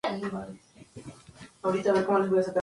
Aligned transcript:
no 1.63 1.71
hay 1.71 1.83
quien 1.83 1.83
te 2.33 2.43
saque 2.43 2.59